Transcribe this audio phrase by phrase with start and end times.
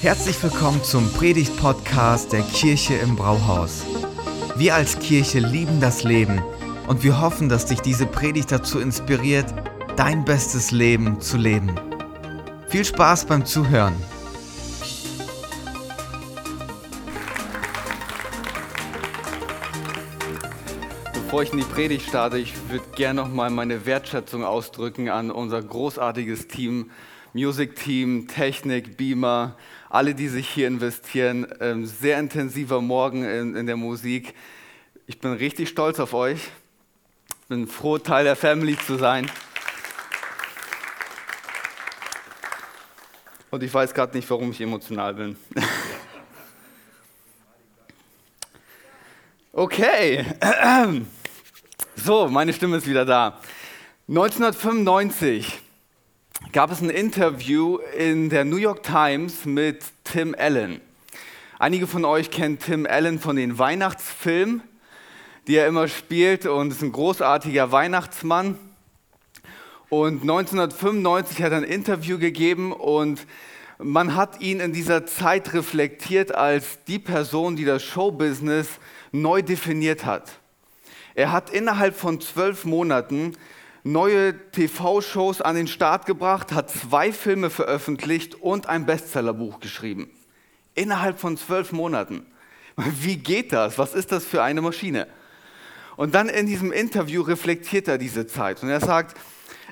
[0.00, 3.84] Herzlich willkommen zum Predigt-Podcast der Kirche im Brauhaus.
[4.54, 6.40] Wir als Kirche lieben das Leben
[6.86, 9.52] und wir hoffen, dass dich diese Predigt dazu inspiriert,
[9.96, 11.74] dein bestes Leben zu leben.
[12.68, 13.96] Viel Spaß beim Zuhören.
[21.12, 25.32] Bevor ich in die Predigt starte, ich würde gerne noch mal meine Wertschätzung ausdrücken an
[25.32, 26.92] unser großartiges Team,
[27.32, 29.56] Music-Team, Technik, Beamer,
[29.88, 31.46] alle, die sich hier investieren.
[31.60, 34.34] Ähm, sehr intensiver Morgen in, in der Musik.
[35.06, 36.50] Ich bin richtig stolz auf euch.
[37.48, 39.30] Bin froh, Teil der Family zu sein.
[43.50, 45.36] Und ich weiß gerade nicht, warum ich emotional bin.
[49.58, 50.24] Okay.
[51.96, 53.40] So, meine Stimme ist wieder da.
[54.08, 55.58] 1995
[56.52, 60.80] gab es ein Interview in der New York Times mit Tim Allen.
[61.58, 64.62] Einige von euch kennen Tim Allen von den Weihnachtsfilmen,
[65.46, 68.56] die er immer spielt und ist ein großartiger Weihnachtsmann.
[69.90, 73.26] Und 1995 hat er ein Interview gegeben und
[73.78, 78.68] man hat ihn in dieser Zeit reflektiert als die Person, die das Showbusiness
[79.12, 80.38] neu definiert hat.
[81.14, 83.36] Er hat innerhalb von zwölf Monaten
[83.84, 90.10] neue TV-Shows an den Start gebracht, hat zwei Filme veröffentlicht und ein Bestsellerbuch geschrieben.
[90.74, 92.26] Innerhalb von zwölf Monaten.
[92.76, 93.78] Wie geht das?
[93.78, 95.06] Was ist das für eine Maschine?
[95.96, 99.16] Und dann in diesem Interview reflektiert er diese Zeit und er sagt,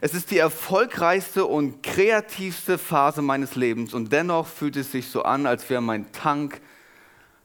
[0.01, 5.23] es ist die erfolgreichste und kreativste Phase meines Lebens und dennoch fühlt es sich so
[5.23, 6.61] an, als wäre mein Tank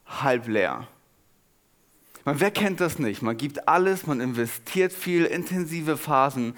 [0.06, 0.88] halb leer.
[2.25, 3.22] Man, wer kennt das nicht?
[3.22, 6.55] Man gibt alles, man investiert viel, intensive Phasen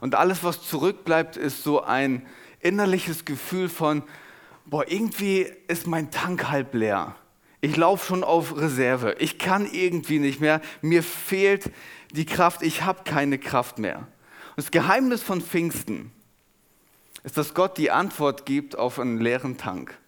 [0.00, 2.26] und alles, was zurückbleibt, ist so ein
[2.60, 4.02] innerliches Gefühl von,
[4.66, 7.14] boah, irgendwie ist mein Tank halb leer.
[7.60, 9.16] Ich laufe schon auf Reserve.
[9.18, 10.60] Ich kann irgendwie nicht mehr.
[10.80, 11.72] Mir fehlt
[12.12, 12.62] die Kraft.
[12.62, 13.98] Ich habe keine Kraft mehr.
[13.98, 16.12] Und das Geheimnis von Pfingsten
[17.24, 19.98] ist, dass Gott die Antwort gibt auf einen leeren Tank.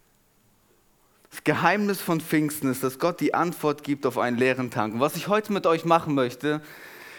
[1.31, 4.95] Das Geheimnis von Pfingsten ist, dass Gott die Antwort gibt auf einen leeren Tank.
[4.95, 6.61] Und was ich heute mit euch machen möchte,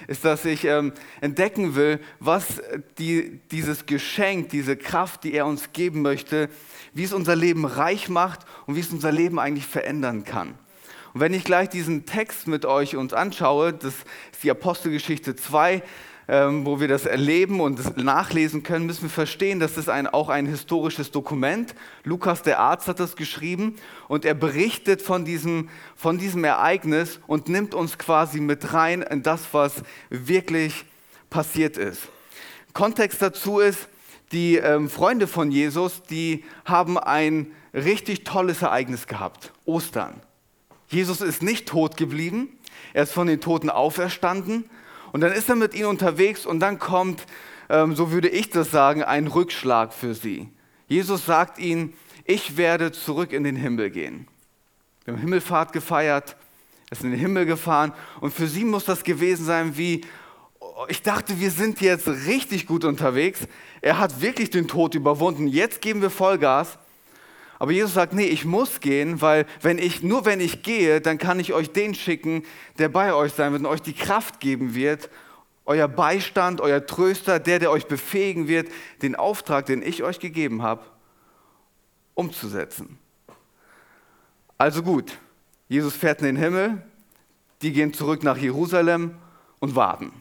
[0.07, 0.91] ist, dass ich ähm,
[1.21, 2.61] entdecken will, was
[2.97, 6.49] die, dieses Geschenk, diese Kraft, die er uns geben möchte,
[6.93, 10.55] wie es unser Leben reich macht und wie es unser Leben eigentlich verändern kann.
[11.13, 15.83] Und wenn ich gleich diesen Text mit euch uns anschaue, das ist die Apostelgeschichte 2,
[16.31, 20.29] ähm, wo wir das erleben und nachlesen können, müssen wir verstehen, dass das ein, auch
[20.29, 21.75] ein historisches Dokument.
[22.05, 23.75] Lukas, der Arzt, hat das geschrieben
[24.07, 29.23] und er berichtet von diesem, von diesem Ereignis und nimmt uns quasi mit rein in
[29.23, 30.85] das, was wirklich
[31.29, 32.03] passiert ist.
[32.71, 33.89] Kontext dazu ist,
[34.31, 40.21] die ähm, Freunde von Jesus, die haben ein richtig tolles Ereignis gehabt, Ostern.
[40.87, 42.57] Jesus ist nicht tot geblieben,
[42.93, 44.63] er ist von den Toten auferstanden
[45.11, 47.25] und dann ist er mit ihnen unterwegs und dann kommt,
[47.69, 50.49] ähm, so würde ich das sagen, ein Rückschlag für sie.
[50.87, 51.93] Jesus sagt ihnen,
[52.25, 54.27] ich werde zurück in den Himmel gehen.
[55.05, 56.35] Wir haben Himmelfahrt gefeiert,
[56.89, 60.01] er ist in den Himmel gefahren und für sie muss das gewesen sein wie,
[60.59, 63.47] oh, ich dachte, wir sind jetzt richtig gut unterwegs.
[63.81, 65.47] Er hat wirklich den Tod überwunden.
[65.47, 66.77] Jetzt geben wir Vollgas.
[67.61, 71.19] Aber Jesus sagt, nee, ich muss gehen, weil wenn ich, nur wenn ich gehe, dann
[71.19, 72.43] kann ich euch den schicken,
[72.79, 75.11] der bei euch sein wird und euch die Kraft geben wird,
[75.65, 78.67] euer Beistand, euer Tröster, der, der euch befähigen wird,
[79.03, 80.81] den Auftrag, den ich euch gegeben habe,
[82.15, 82.97] umzusetzen.
[84.57, 85.19] Also gut,
[85.69, 86.81] Jesus fährt in den Himmel,
[87.61, 89.19] die gehen zurück nach Jerusalem
[89.59, 90.11] und warten.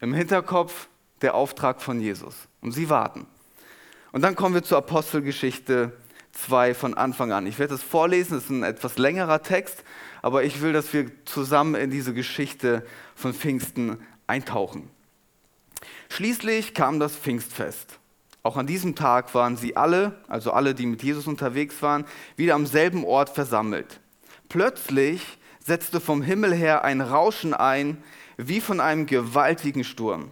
[0.00, 0.88] Im Hinterkopf
[1.22, 2.34] der Auftrag von Jesus.
[2.60, 3.24] Und sie warten.
[4.10, 5.92] Und dann kommen wir zur Apostelgeschichte
[6.46, 7.46] 2 von Anfang an.
[7.46, 9.84] Ich werde es vorlesen, es ist ein etwas längerer Text,
[10.22, 14.90] aber ich will, dass wir zusammen in diese Geschichte von Pfingsten eintauchen.
[16.08, 17.98] Schließlich kam das Pfingstfest.
[18.42, 22.04] Auch an diesem Tag waren sie alle, also alle, die mit Jesus unterwegs waren,
[22.36, 24.00] wieder am selben Ort versammelt.
[24.48, 28.02] Plötzlich setzte vom Himmel her ein Rauschen ein,
[28.36, 30.30] wie von einem gewaltigen Sturm.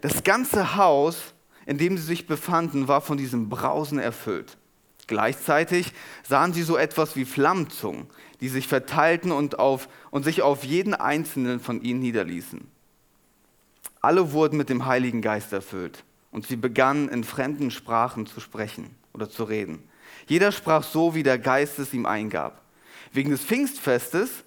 [0.00, 1.34] Das ganze Haus,
[1.66, 4.56] in dem sie sich befanden, war von diesem Brausen erfüllt.
[5.06, 5.92] Gleichzeitig
[6.22, 8.06] sahen sie so etwas wie Flammenzungen,
[8.40, 12.66] die sich verteilten und, auf, und sich auf jeden einzelnen von ihnen niederließen.
[14.00, 18.90] Alle wurden mit dem Heiligen Geist erfüllt und sie begannen in fremden Sprachen zu sprechen
[19.12, 19.82] oder zu reden.
[20.26, 22.60] Jeder sprach so, wie der Geist es ihm eingab.
[23.12, 24.44] Wegen des Pfingstfestes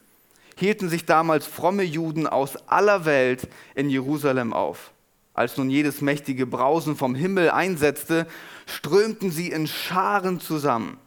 [0.58, 4.92] hielten sich damals fromme Juden aus aller Welt in Jerusalem auf.
[5.38, 8.26] Als nun jedes mächtige Brausen vom Himmel einsetzte,
[8.66, 10.98] strömten sie in Scharen zusammen.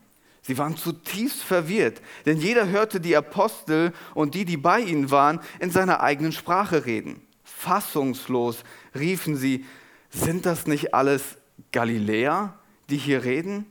[0.41, 5.41] Sie waren zutiefst verwirrt, denn jeder hörte die Apostel und die, die bei ihnen waren,
[5.59, 7.21] in seiner eigenen Sprache reden.
[7.43, 8.63] Fassungslos
[8.95, 9.65] riefen sie,
[10.11, 11.37] sind das nicht alles
[11.73, 12.55] Galiläer,
[12.89, 13.67] die hier reden?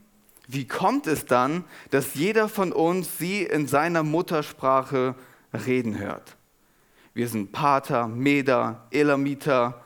[0.45, 5.15] Wie kommt es dann, dass jeder von uns sie in seiner Muttersprache
[5.53, 6.35] reden hört?
[7.13, 9.85] Wir sind Pater, Meder, Elamiter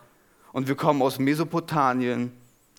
[0.53, 2.31] und wir kommen aus Mesopotamien,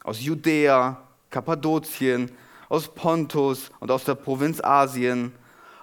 [0.03, 2.31] aus Judäa, Kappadokien,
[2.71, 5.33] aus Pontus und aus der Provinz Asien,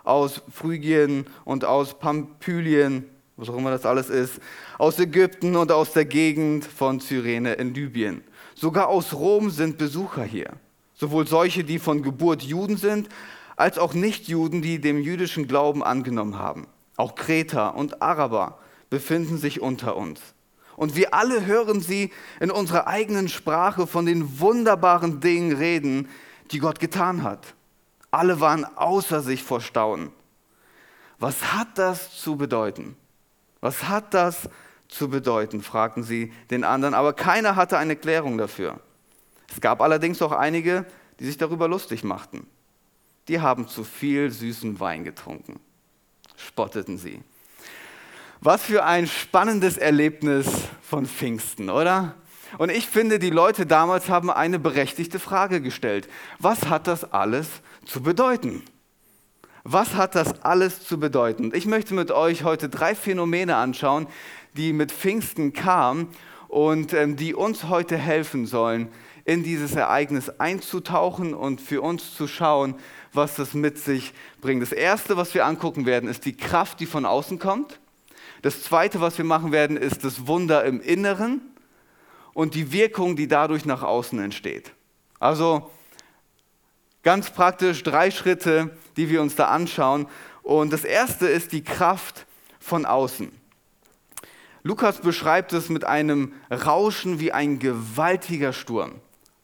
[0.03, 3.05] aus Phrygien und aus Pamphylien,
[3.38, 4.39] was auch immer das alles ist,
[4.77, 8.23] aus Ägypten und aus der Gegend von Cyrene in Libyen.
[8.55, 10.51] Sogar aus Rom sind Besucher hier.
[10.95, 13.09] Sowohl solche, die von Geburt Juden sind,
[13.55, 16.67] als auch Nichtjuden, die dem jüdischen Glauben angenommen haben.
[16.95, 18.59] Auch Kreter und Araber
[18.89, 20.19] befinden sich unter uns.
[20.81, 26.09] Und wir alle hören sie in unserer eigenen Sprache von den wunderbaren Dingen reden,
[26.49, 27.53] die Gott getan hat.
[28.09, 30.09] Alle waren außer sich vor Staunen.
[31.19, 32.95] Was hat das zu bedeuten?
[33.59, 34.49] Was hat das
[34.87, 35.61] zu bedeuten?
[35.61, 38.79] fragten sie den anderen, aber keiner hatte eine Klärung dafür.
[39.53, 40.87] Es gab allerdings auch einige,
[41.19, 42.47] die sich darüber lustig machten.
[43.27, 45.59] Die haben zu viel süßen Wein getrunken,
[46.35, 47.21] spotteten sie.
[48.43, 50.47] Was für ein spannendes Erlebnis
[50.81, 52.15] von Pfingsten, oder?
[52.57, 56.09] Und ich finde, die Leute damals haben eine berechtigte Frage gestellt.
[56.39, 57.47] Was hat das alles
[57.85, 58.63] zu bedeuten?
[59.63, 61.51] Was hat das alles zu bedeuten?
[61.53, 64.07] Ich möchte mit euch heute drei Phänomene anschauen,
[64.57, 66.07] die mit Pfingsten kamen
[66.47, 68.88] und ähm, die uns heute helfen sollen,
[69.23, 72.73] in dieses Ereignis einzutauchen und für uns zu schauen,
[73.13, 74.63] was das mit sich bringt.
[74.63, 77.80] Das Erste, was wir angucken werden, ist die Kraft, die von außen kommt.
[78.41, 81.41] Das Zweite, was wir machen werden, ist das Wunder im Inneren
[82.33, 84.73] und die Wirkung, die dadurch nach außen entsteht.
[85.19, 85.71] Also
[87.03, 90.07] ganz praktisch drei Schritte, die wir uns da anschauen.
[90.44, 92.25] Und das erste ist die Kraft
[92.59, 93.31] von außen.
[94.63, 98.94] Lukas beschreibt es mit einem Rauschen wie ein gewaltiger Sturm.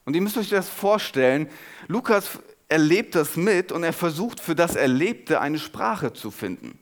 [0.04, 1.48] Und ihr müsst euch das vorstellen,
[1.88, 2.38] Lukas
[2.68, 6.78] erlebt das mit und er versucht für das Erlebte eine Sprache zu finden.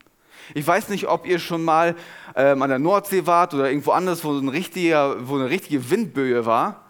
[0.53, 1.95] Ich weiß nicht, ob ihr schon mal
[2.35, 6.45] ähm, an der Nordsee wart oder irgendwo anders, wo, ein richtiger, wo eine richtige Windböe
[6.45, 6.83] war.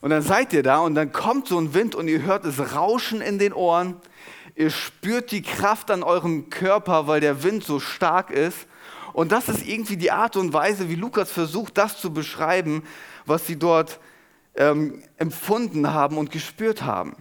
[0.00, 2.74] Und dann seid ihr da und dann kommt so ein Wind und ihr hört es
[2.74, 3.96] rauschen in den Ohren.
[4.54, 8.66] Ihr spürt die Kraft an eurem Körper, weil der Wind so stark ist.
[9.12, 12.82] Und das ist irgendwie die Art und Weise, wie Lukas versucht, das zu beschreiben,
[13.26, 13.98] was sie dort
[14.56, 17.16] ähm, empfunden haben und gespürt haben.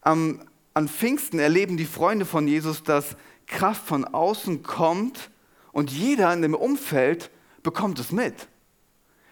[0.00, 0.40] Am,
[0.74, 3.16] an Pfingsten erleben die Freunde von Jesus, dass
[3.48, 5.30] Kraft von außen kommt
[5.72, 7.30] und jeder in dem Umfeld
[7.62, 8.48] bekommt es mit.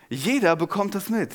[0.09, 1.31] Jeder bekommt es mit.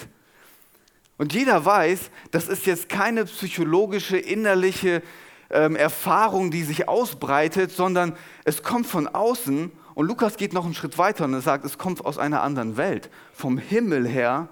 [1.17, 5.03] Und jeder weiß, das ist jetzt keine psychologische, innerliche
[5.51, 9.71] ähm, Erfahrung, die sich ausbreitet, sondern es kommt von außen.
[9.93, 12.77] Und Lukas geht noch einen Schritt weiter und er sagt, es kommt aus einer anderen
[12.77, 13.11] Welt.
[13.33, 14.49] Vom Himmel her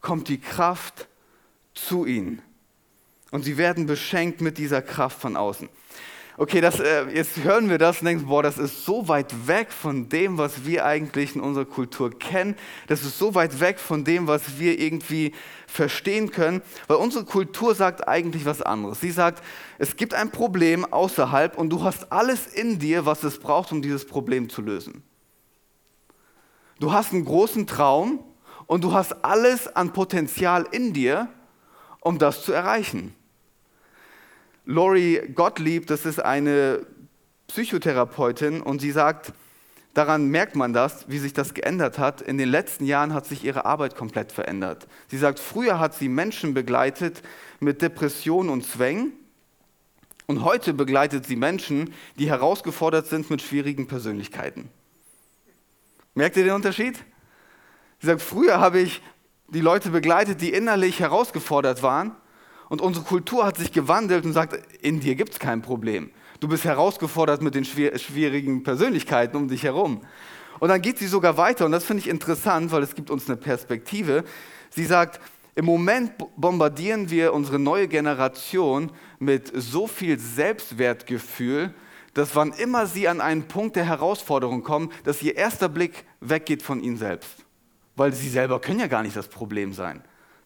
[0.00, 1.08] kommt die Kraft
[1.72, 2.42] zu ihnen.
[3.30, 5.68] Und sie werden beschenkt mit dieser Kraft von außen
[6.38, 9.72] okay, das, äh, jetzt hören wir das und denken, boah, das ist so weit weg
[9.72, 12.56] von dem, was wir eigentlich in unserer Kultur kennen.
[12.86, 15.32] Das ist so weit weg von dem, was wir irgendwie
[15.66, 19.00] verstehen können, weil unsere Kultur sagt eigentlich was anderes.
[19.00, 19.42] Sie sagt,
[19.78, 23.82] es gibt ein Problem außerhalb und du hast alles in dir, was es braucht, um
[23.82, 25.02] dieses Problem zu lösen.
[26.78, 28.22] Du hast einen großen Traum
[28.66, 31.28] und du hast alles an Potenzial in dir,
[32.00, 33.15] um das zu erreichen.
[34.68, 36.84] Lori Gottlieb, das ist eine
[37.46, 39.32] Psychotherapeutin und sie sagt,
[39.94, 42.20] daran merkt man das, wie sich das geändert hat.
[42.20, 44.88] In den letzten Jahren hat sich ihre Arbeit komplett verändert.
[45.06, 47.22] Sie sagt, früher hat sie Menschen begleitet
[47.60, 49.12] mit Depressionen und Zwängen
[50.26, 54.68] und heute begleitet sie Menschen, die herausgefordert sind mit schwierigen Persönlichkeiten.
[56.14, 56.98] Merkt ihr den Unterschied?
[58.00, 59.00] Sie sagt, früher habe ich
[59.46, 62.16] die Leute begleitet, die innerlich herausgefordert waren
[62.68, 66.10] und unsere Kultur hat sich gewandelt und sagt, in dir gibt es kein Problem.
[66.40, 70.02] Du bist herausgefordert mit den schwierigen Persönlichkeiten um dich herum.
[70.58, 73.28] Und dann geht sie sogar weiter und das finde ich interessant, weil es gibt uns
[73.28, 74.24] eine Perspektive.
[74.70, 75.20] Sie sagt,
[75.54, 81.72] im Moment bombardieren wir unsere neue Generation mit so viel Selbstwertgefühl,
[82.14, 86.62] dass wann immer sie an einen Punkt der Herausforderung kommen, dass ihr erster Blick weggeht
[86.62, 87.44] von ihnen selbst.
[87.94, 90.02] Weil sie selber können ja gar nicht das Problem sein.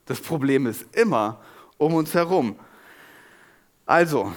[0.07, 1.41] Das Problem ist immer
[1.81, 2.57] um uns herum.
[3.87, 4.33] Also,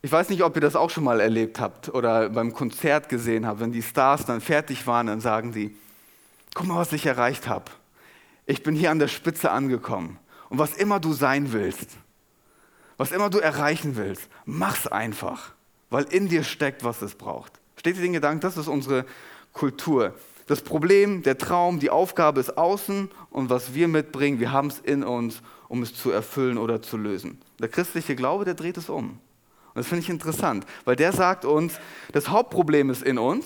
[0.00, 3.46] ich weiß nicht, ob ihr das auch schon mal erlebt habt oder beim Konzert gesehen
[3.46, 5.76] habt, wenn die Stars dann fertig waren, dann sagen sie,
[6.54, 7.64] guck mal, was ich erreicht habe.
[8.46, 10.20] Ich bin hier an der Spitze angekommen.
[10.50, 11.96] Und was immer du sein willst,
[12.98, 15.52] was immer du erreichen willst, mach's einfach,
[15.90, 17.52] weil in dir steckt, was es braucht.
[17.76, 19.04] Steht ihr den Gedanken, das ist unsere
[19.52, 20.14] Kultur.
[20.46, 24.78] Das Problem, der Traum, die Aufgabe ist außen und was wir mitbringen, wir haben es
[24.78, 27.40] in uns, um es zu erfüllen oder zu lösen.
[27.58, 29.10] Der christliche Glaube, der dreht es um.
[29.10, 31.80] Und das finde ich interessant, weil der sagt uns,
[32.12, 33.44] das Hauptproblem ist in uns.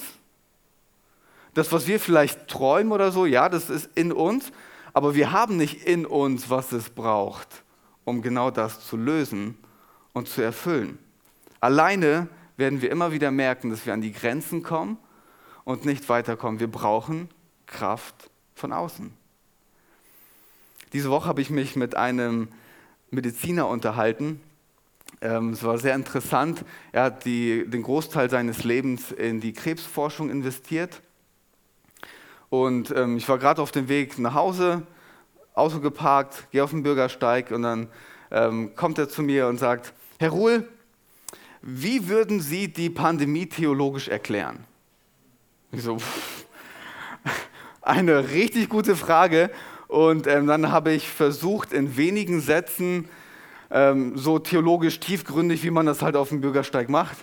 [1.54, 4.52] Das, was wir vielleicht träumen oder so, ja, das ist in uns,
[4.92, 7.64] aber wir haben nicht in uns, was es braucht,
[8.04, 9.56] um genau das zu lösen
[10.12, 10.98] und zu erfüllen.
[11.60, 14.98] Alleine werden wir immer wieder merken, dass wir an die Grenzen kommen
[15.70, 16.60] und nicht weiterkommen.
[16.60, 17.28] Wir brauchen
[17.66, 19.12] Kraft von außen.
[20.92, 22.48] Diese Woche habe ich mich mit einem
[23.10, 24.40] Mediziner unterhalten.
[25.20, 26.64] Ähm, es war sehr interessant.
[26.90, 31.00] Er hat die, den Großteil seines Lebens in die Krebsforschung investiert.
[32.48, 34.82] Und ähm, ich war gerade auf dem Weg nach Hause,
[35.54, 37.88] Auto geparkt, gehe auf den Bürgersteig und dann
[38.32, 40.68] ähm, kommt er zu mir und sagt, Herr Ruhl,
[41.62, 44.64] wie würden Sie die Pandemie theologisch erklären?
[45.72, 45.98] Ich so,
[47.80, 49.50] eine richtig gute Frage.
[49.86, 53.08] Und ähm, dann habe ich versucht, in wenigen Sätzen,
[53.70, 57.16] ähm, so theologisch tiefgründig, wie man das halt auf dem Bürgersteig macht,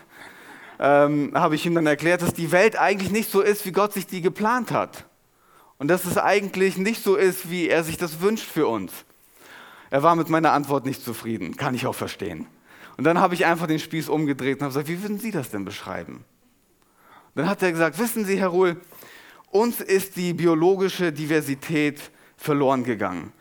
[0.79, 3.91] ähm, habe ich ihm dann erklärt, dass die Welt eigentlich nicht so ist, wie Gott
[3.91, 5.05] sich die geplant hat.
[5.77, 8.93] Und dass es eigentlich nicht so ist, wie er sich das wünscht für uns.
[9.89, 12.47] Er war mit meiner Antwort nicht zufrieden, kann ich auch verstehen.
[12.97, 15.49] Und dann habe ich einfach den Spieß umgedreht und habe gesagt, wie würden Sie das
[15.49, 16.23] denn beschreiben?
[17.37, 18.77] Dann hat er gesagt, wissen Sie, Herr Ruhl,
[19.51, 23.31] uns ist die biologische Diversität verloren gegangen.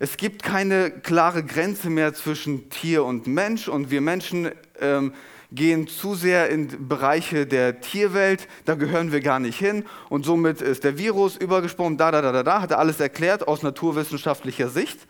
[0.00, 5.14] Es gibt keine klare Grenze mehr zwischen Tier und Mensch und wir Menschen ähm,
[5.52, 10.60] gehen zu sehr in Bereiche der Tierwelt, da gehören wir gar nicht hin und somit
[10.60, 14.68] ist der Virus übergesprungen, da, da, da, da, da, hat er alles erklärt aus naturwissenschaftlicher
[14.68, 15.06] Sicht.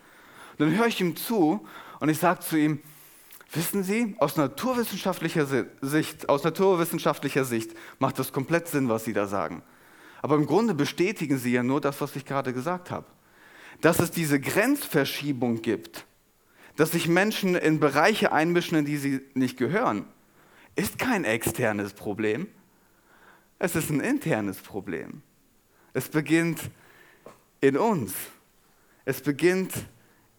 [0.59, 1.65] Dann höre ich ihm zu
[1.99, 2.79] und ich sage zu ihm,
[3.55, 9.27] Wissen Sie, aus naturwissenschaftlicher Sicht, aus naturwissenschaftlicher Sicht macht das komplett Sinn, was Sie da
[9.27, 9.63] sagen.
[10.21, 13.05] Aber im Grunde bestätigen Sie ja nur das, was ich gerade gesagt habe.
[13.79, 16.05] Dass es diese Grenzverschiebung gibt,
[16.75, 20.05] dass sich Menschen in Bereiche einmischen, in die sie nicht gehören,
[20.75, 22.47] ist kein externes Problem.
[23.59, 25.21] Es ist ein internes Problem.
[25.93, 26.59] Es beginnt
[27.61, 28.13] in uns.
[29.05, 29.73] Es beginnt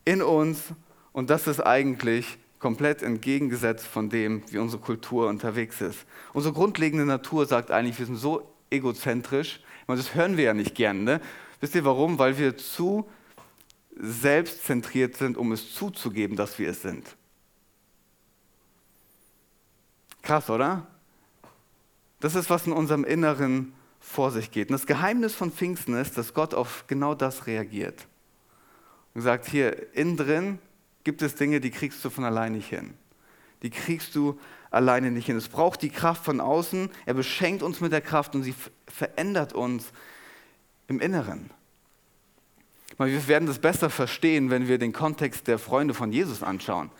[0.04, 0.64] in uns
[1.12, 6.06] und das ist eigentlich komplett entgegengesetzt von dem, wie unsere Kultur unterwegs ist.
[6.32, 11.04] Unsere grundlegende Natur sagt eigentlich, wir sind so egozentrisch, das hören wir ja nicht gern.
[11.04, 11.20] Ne?
[11.60, 12.18] Wisst ihr warum?
[12.18, 13.08] Weil wir zu
[13.98, 17.16] selbstzentriert sind, um es zuzugeben, dass wir es sind.
[20.22, 20.86] Krass, oder?
[22.20, 24.68] Das ist, was in unserem Inneren vor sich geht.
[24.68, 28.06] Und das Geheimnis von Pfingsten ist, dass Gott auf genau das reagiert.
[29.14, 30.58] Und sagt, hier innen drin
[31.06, 32.94] gibt es Dinge, die kriegst du von allein nicht hin.
[33.62, 34.40] Die kriegst du
[34.72, 35.36] alleine nicht hin.
[35.36, 36.90] Es braucht die Kraft von außen.
[37.06, 38.56] Er beschenkt uns mit der Kraft und sie
[38.88, 39.92] verändert uns
[40.88, 41.50] im Inneren.
[42.98, 46.90] Wir werden das besser verstehen, wenn wir den Kontext der Freunde von Jesus anschauen.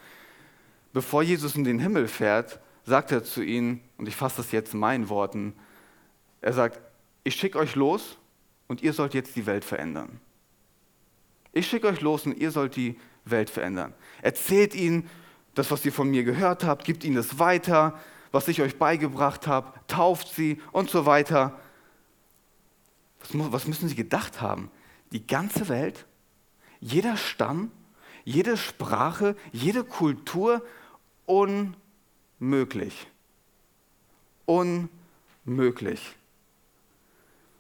[0.93, 4.73] Bevor Jesus in den Himmel fährt, sagt er zu ihnen, und ich fasse das jetzt
[4.73, 5.53] in meinen Worten,
[6.43, 6.79] er sagt,
[7.25, 8.19] ich schicke euch los
[8.69, 10.21] und ihr sollt jetzt die Welt verändern.
[11.53, 13.93] Ich schicke euch los und ihr sollt die Welt verändern.
[14.23, 15.09] Erzählt ihnen
[15.55, 17.99] das, was ihr von mir gehört habt, gibt ihnen das weiter,
[18.33, 21.59] was ich euch beigebracht habe, tauft sie und so weiter.
[23.21, 24.71] Was, was müssen sie gedacht haben?
[25.13, 26.07] Die ganze Welt,
[26.81, 27.71] jeder Stamm,
[28.25, 30.63] jede Sprache, jede Kultur,
[31.25, 33.07] unmöglich.
[34.45, 36.17] Unmöglich.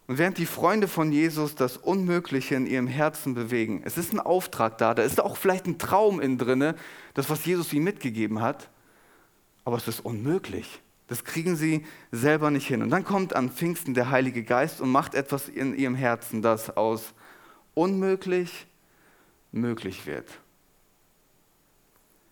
[0.06, 4.20] Und während die Freunde von Jesus das Unmögliche in ihrem Herzen bewegen, es ist ein
[4.20, 6.76] Auftrag da, da ist auch vielleicht ein Traum in drinne,
[7.14, 8.70] das, was Jesus ihnen mitgegeben hat,
[9.64, 10.80] aber es ist unmöglich.
[11.08, 12.82] Das kriegen sie selber nicht hin.
[12.82, 16.76] Und dann kommt an Pfingsten der Heilige Geist und macht etwas in ihrem Herzen, das
[16.76, 17.14] aus
[17.74, 18.66] unmöglich
[19.52, 20.40] möglich wird.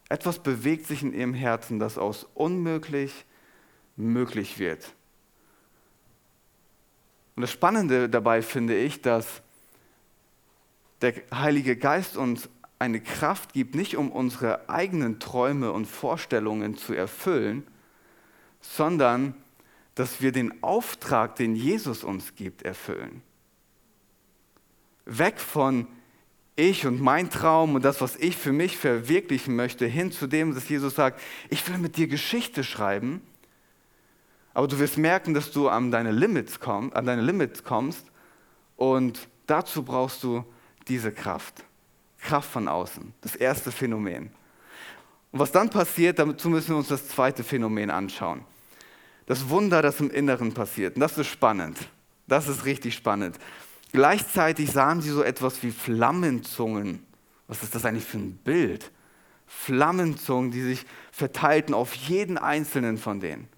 [0.08, 3.24] Etwas bewegt sich in ihrem Herzen, das aus unmöglich
[3.96, 4.94] möglich wird.
[7.36, 9.42] Und das Spannende dabei finde ich, dass
[11.00, 12.48] der Heilige Geist uns
[12.78, 17.66] eine Kraft gibt, nicht um unsere eigenen Träume und Vorstellungen zu erfüllen,
[18.60, 19.34] sondern
[19.94, 23.22] dass wir den Auftrag, den Jesus uns gibt, erfüllen.
[25.06, 25.86] Weg von
[26.56, 30.54] ich und mein Traum und das, was ich für mich verwirklichen möchte, hin zu dem,
[30.54, 33.20] dass Jesus sagt, ich will mit dir Geschichte schreiben
[34.54, 38.06] aber du wirst merken, dass du an deine Limits, komm, an deine Limits kommst
[38.76, 40.44] und dazu brauchst du
[40.88, 41.64] diese Kraft.
[42.20, 43.12] Kraft von außen.
[43.20, 44.30] Das erste Phänomen.
[45.32, 48.42] Und was dann passiert, dazu müssen wir uns das zweite Phänomen anschauen.
[49.26, 50.94] Das Wunder, das im Inneren passiert.
[50.94, 51.76] Und das ist spannend.
[52.26, 53.36] Das ist richtig spannend.
[53.92, 57.04] Gleichzeitig sahen sie so etwas wie Flammenzungen.
[57.48, 58.90] Was ist das eigentlich für ein Bild?
[59.46, 63.48] Flammenzungen, die sich verteilten auf jeden einzelnen von denen.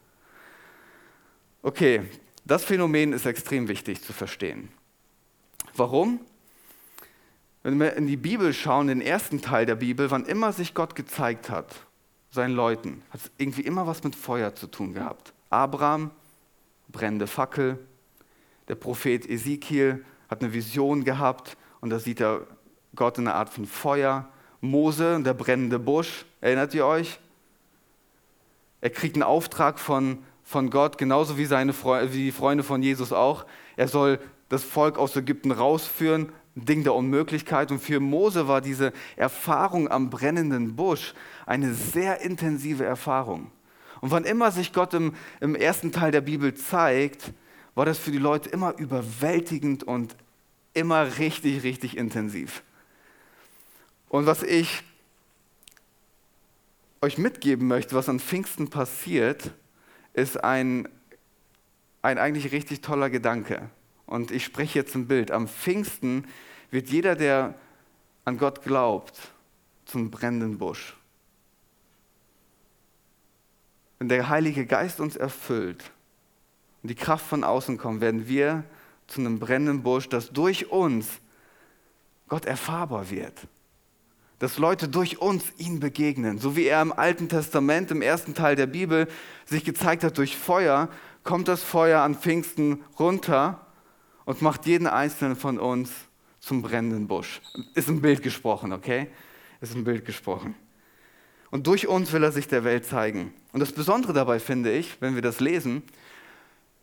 [1.66, 2.02] Okay,
[2.44, 4.68] das Phänomen ist extrem wichtig zu verstehen.
[5.74, 6.20] Warum?
[7.64, 10.94] Wenn wir in die Bibel schauen, den ersten Teil der Bibel, wann immer sich Gott
[10.94, 11.74] gezeigt hat,
[12.30, 15.32] seinen Leuten, hat es irgendwie immer was mit Feuer zu tun gehabt.
[15.50, 16.12] Abraham,
[16.86, 17.80] brennende Fackel,
[18.68, 22.46] der Prophet Ezekiel hat eine Vision gehabt und da sieht er
[22.94, 24.28] Gott in einer Art von Feuer.
[24.60, 27.18] Mose, der brennende Busch, erinnert ihr euch?
[28.80, 32.80] Er kriegt einen Auftrag von, von Gott, genauso wie, seine Fre wie die Freunde von
[32.80, 33.44] Jesus auch.
[33.76, 37.72] Er soll das Volk aus Ägypten rausführen, ein Ding der Unmöglichkeit.
[37.72, 41.14] Und für Mose war diese Erfahrung am brennenden Busch
[41.46, 43.50] eine sehr intensive Erfahrung.
[44.00, 47.32] Und wann immer sich Gott im, im ersten Teil der Bibel zeigt,
[47.74, 50.14] war das für die Leute immer überwältigend und
[50.74, 52.62] immer richtig, richtig intensiv.
[54.08, 54.84] Und was ich
[57.02, 59.50] euch mitgeben möchte, was an Pfingsten passiert,
[60.16, 60.88] ist ein,
[62.02, 63.70] ein eigentlich richtig toller Gedanke.
[64.06, 65.30] Und ich spreche jetzt ein Bild.
[65.30, 66.26] Am Pfingsten
[66.70, 67.54] wird jeder, der
[68.24, 69.30] an Gott glaubt,
[69.84, 70.96] zum brennenden Busch.
[73.98, 75.84] Wenn der Heilige Geist uns erfüllt
[76.82, 78.64] und die Kraft von außen kommt, werden wir
[79.06, 81.20] zu einem brennenden Busch, das durch uns
[82.28, 83.46] Gott erfahrbar wird.
[84.38, 86.38] Dass Leute durch uns ihn begegnen.
[86.38, 89.08] So wie er im Alten Testament, im ersten Teil der Bibel,
[89.46, 90.88] sich gezeigt hat durch Feuer,
[91.22, 93.66] kommt das Feuer an Pfingsten runter
[94.24, 95.90] und macht jeden einzelnen von uns
[96.40, 97.40] zum brennenden Busch.
[97.74, 99.08] Ist ein Bild gesprochen, okay?
[99.60, 100.54] Ist ein Bild gesprochen.
[101.50, 103.32] Und durch uns will er sich der Welt zeigen.
[103.52, 105.82] Und das Besondere dabei finde ich, wenn wir das lesen,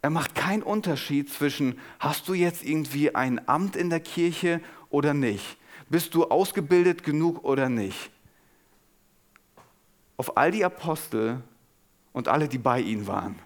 [0.01, 5.13] er macht keinen Unterschied zwischen, hast du jetzt irgendwie ein Amt in der Kirche oder
[5.13, 5.58] nicht?
[5.89, 8.10] Bist du ausgebildet genug oder nicht?
[10.17, 11.41] Auf all die Apostel
[12.13, 13.39] und alle, die bei ihnen waren,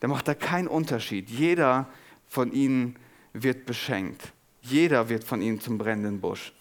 [0.00, 1.30] da macht er keinen Unterschied.
[1.30, 1.88] Jeder
[2.26, 2.96] von ihnen
[3.32, 4.32] wird beschenkt.
[4.60, 6.52] Jeder wird von ihnen zum brennenden Busch.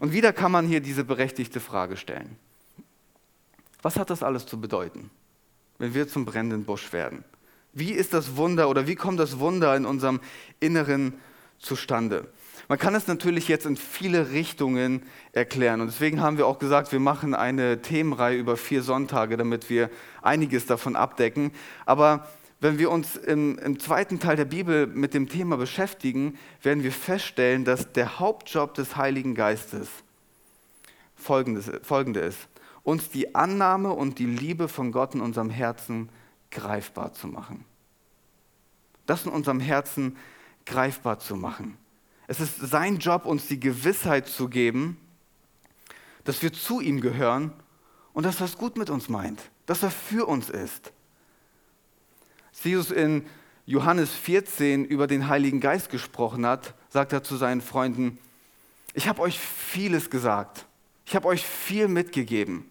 [0.00, 2.36] Und wieder kann man hier diese berechtigte Frage stellen.
[3.82, 5.10] Was hat das alles zu bedeuten,
[5.78, 7.24] wenn wir zum brennenden Busch werden?
[7.72, 10.20] Wie ist das Wunder oder wie kommt das Wunder in unserem
[10.58, 11.14] Inneren
[11.58, 12.28] zustande?
[12.68, 15.02] Man kann es natürlich jetzt in viele Richtungen
[15.32, 15.80] erklären.
[15.80, 19.88] Und deswegen haben wir auch gesagt, wir machen eine Themenreihe über vier Sonntage, damit wir
[20.20, 21.52] einiges davon abdecken.
[21.86, 22.28] Aber
[22.60, 26.92] wenn wir uns im, im, zweiten Teil der Bibel mit dem Thema beschäftigen, werden wir
[26.92, 29.88] feststellen, dass der Hauptjob des Heiligen Geistes
[31.16, 32.48] folgendes, folgende ist.
[32.82, 36.10] Uns die Annahme und die Liebe von Gott in unserem Herzen
[36.50, 37.64] greifbar zu machen.
[39.06, 40.16] Das in unserem Herzen
[40.66, 41.78] greifbar zu machen.
[42.28, 44.96] Es ist sein Job, uns die Gewissheit zu geben,
[46.22, 47.52] dass wir zu ihm gehören
[48.12, 50.92] und dass er es gut mit uns meint, dass er für uns ist
[52.64, 53.24] Jesus in
[53.66, 58.18] Johannes 14 über den Heiligen Geist gesprochen hat, sagt er zu seinen Freunden,
[58.94, 60.66] ich habe euch vieles gesagt,
[61.04, 62.68] ich habe euch viel mitgegeben.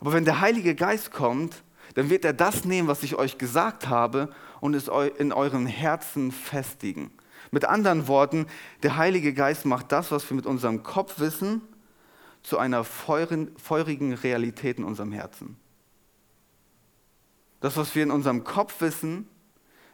[0.00, 1.62] Aber wenn der Heilige Geist kommt,
[1.94, 4.88] dann wird er das nehmen, was ich euch gesagt habe, und es
[5.18, 7.10] in euren Herzen festigen.
[7.56, 8.44] Mit anderen Worten,
[8.82, 11.62] der Heilige Geist macht das, was wir mit unserem Kopf wissen,
[12.42, 15.56] zu einer feurigen Realität in unserem Herzen.
[17.60, 19.26] Das, was wir in unserem Kopf wissen,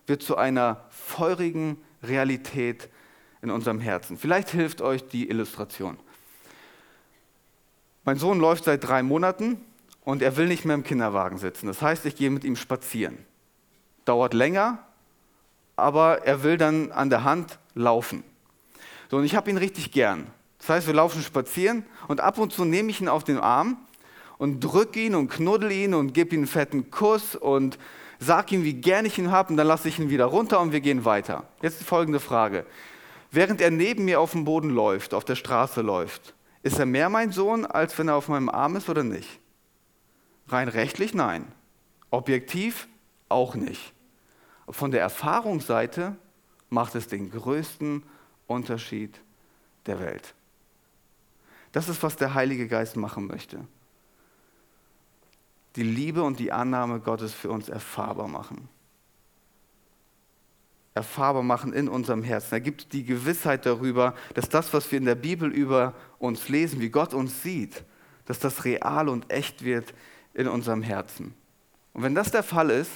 [0.09, 2.88] wird zu einer feurigen Realität
[3.42, 4.18] in unserem Herzen.
[4.18, 6.01] Vielleicht hilft euch die Illustration.
[8.03, 9.61] Mein Sohn läuft seit drei Monaten
[10.01, 11.68] und er will nicht mehr im Kinderwagen sitzen.
[11.68, 13.18] Das heißt, ich gehe mit ihm spazieren.
[14.05, 14.85] Dauert länger,
[15.83, 18.25] aber er will dann an der Hand laufen.
[19.11, 20.27] So, und ich habe ihn richtig gern.
[20.59, 23.77] Das heißt, wir laufen spazieren und ab und zu nehme ich ihn auf den Arm
[24.38, 27.79] und drück ihn und knuddel ihn und gebe ihm einen fetten Kuss und
[28.21, 30.73] sag ihm, wie gern ich ihn habe und dann lasse ich ihn wieder runter und
[30.73, 31.45] wir gehen weiter.
[31.61, 32.64] Jetzt die folgende Frage.
[33.33, 37.09] Während er neben mir auf dem Boden läuft, auf der Straße läuft, ist er mehr
[37.09, 39.40] mein Sohn, als wenn er auf meinem Arm ist oder nicht?
[40.49, 41.47] Rein rechtlich nein.
[42.11, 42.87] Objektiv
[43.29, 43.92] auch nicht.
[44.68, 46.16] Von der Erfahrungsseite
[46.70, 48.03] macht es den größten
[48.46, 49.20] Unterschied
[49.87, 50.35] der Welt.
[51.72, 53.66] Das ist, was der Heilige Geist machen möchte
[55.77, 58.68] die Liebe und die Annahme Gottes für uns erfahrbar machen.
[60.94, 62.53] erfahrbar machen in unserem Herzen.
[62.53, 66.83] Er gibt die Gewissheit darüber, dass das, was wir in der Bibel über uns lesen,
[66.83, 67.83] wie Gott uns sieht,
[68.27, 69.94] dass das real und echt wird
[70.35, 71.33] in unserem Herzen.
[71.94, 72.90] Und wenn das der Fall ist,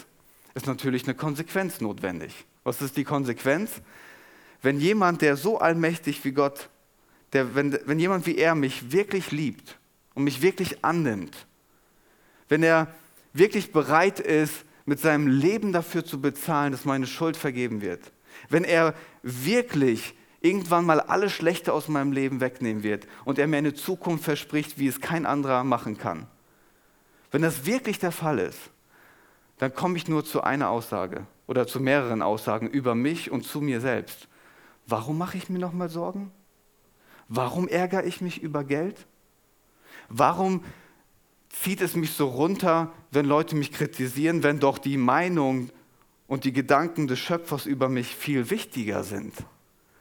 [0.57, 2.47] ist natürlich eine Konsequenz notwendig.
[2.64, 3.83] Was ist die Konsequenz?
[4.62, 6.71] Wenn jemand, der so allmächtig wie Gott,
[7.35, 9.79] der, wenn, wenn jemand wie er mich wirklich liebt
[10.14, 11.47] und mich wirklich annimmt,
[12.49, 12.88] wenn er
[13.35, 18.01] wirklich bereit ist, mit seinem Leben dafür zu bezahlen, dass meine Schuld vergeben wird,
[18.49, 23.59] wenn er wirklich irgendwann mal alles Schlechte aus meinem Leben wegnehmen wird und er mir
[23.59, 26.29] eine Zukunft verspricht, wie es kein anderer machen kann.
[27.31, 28.71] Wenn das wirklich der Fall ist,
[29.59, 33.61] dann komme ich nur zu einer Aussage oder zu mehreren Aussagen über mich und zu
[33.61, 34.29] mir selbst.
[34.87, 36.31] Warum mache ich mir nochmal Sorgen?
[37.29, 39.07] Warum ärgere ich mich über Geld?
[40.09, 40.64] Warum
[41.49, 45.71] zieht es mich so runter, wenn Leute mich kritisieren, wenn doch die Meinung
[46.27, 49.35] und die Gedanken des Schöpfers über mich viel wichtiger sind?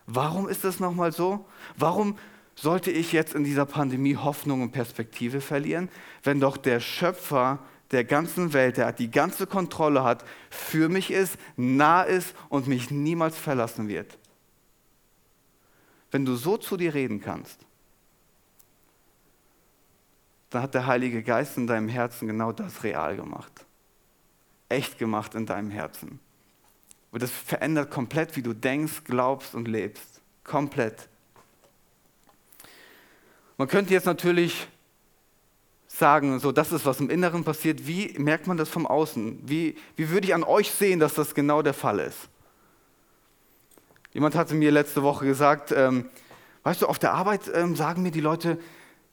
[0.06, 1.46] Warum ist das nochmal so?
[1.78, 2.18] Warum
[2.56, 5.90] sollte ich jetzt in dieser Pandemie Hoffnung und Perspektive verlieren,
[6.24, 7.60] wenn doch der Schöpfer
[7.92, 12.92] der ganzen Welt, der die ganze Kontrolle hat, für mich ist, nah ist und mich
[12.92, 14.18] niemals verlassen wird?
[16.12, 17.60] Wenn du so zu dir reden kannst,
[20.50, 23.52] dann hat der Heilige Geist in deinem Herzen genau das real gemacht.
[24.70, 26.20] Echt gemacht in deinem Herzen.
[27.12, 30.22] Und das verändert komplett, wie du denkst, glaubst und lebst.
[30.44, 31.10] Komplett.
[33.58, 34.68] Man könnte jetzt natürlich
[35.98, 37.88] sagen, so das ist, was im Inneren passiert.
[37.88, 39.40] Wie merkt man das vom Außen?
[39.44, 42.30] Wie, wie würde ich an euch sehen, dass das genau der Fall ist?
[44.12, 46.10] Jemand hatte mir letzte Woche gesagt, ähm,
[46.64, 48.60] weißt du, auf der Arbeit ähm, sagen mir die Leute,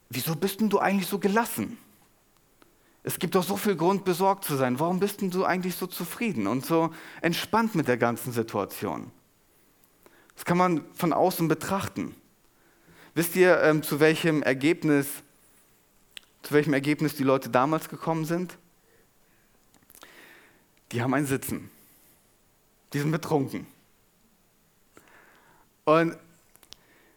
[0.09, 1.77] wieso bist denn du eigentlich so gelassen?
[3.03, 4.79] Es gibt doch so viel Grund, besorgt zu sein.
[4.79, 6.91] Warum bist denn du eigentlich so zufrieden und so
[7.21, 9.11] entspannt mit der ganzen Situation?
[10.35, 12.15] Das kann man von außen betrachten.
[13.13, 15.07] Wisst ihr, ähm, zu welchem Ergebnis,
[16.43, 18.57] zu welchem Ergebnis die Leute damals gekommen sind?
[20.91, 21.71] Die haben ein Sitzen.
[22.93, 23.65] Die sind betrunken.
[25.85, 26.17] Und